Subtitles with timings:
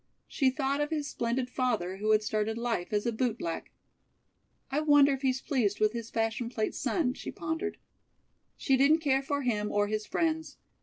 [0.27, 3.71] She thought of his splendid father, who had started life as a bootblack.
[4.71, 7.77] "I wonder if he's pleased with his fashion plate son?" she pondered.
[8.57, 10.57] She didn't care for him or his friends.